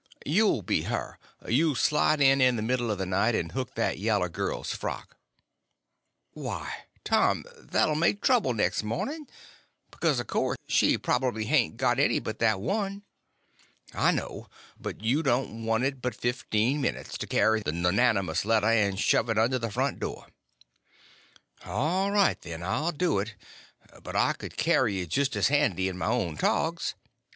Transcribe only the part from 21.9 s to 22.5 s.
right,